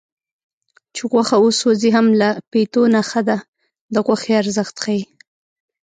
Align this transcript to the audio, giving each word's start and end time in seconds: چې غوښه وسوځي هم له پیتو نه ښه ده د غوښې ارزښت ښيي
چې 0.95 1.01
غوښه 1.11 1.37
وسوځي 1.41 1.89
هم 1.95 2.07
له 2.21 2.29
پیتو 2.51 2.81
نه 2.93 3.01
ښه 3.09 3.21
ده 3.29 3.37
د 3.93 3.95
غوښې 4.05 4.31
ارزښت 4.41 4.75
ښيي 4.83 5.03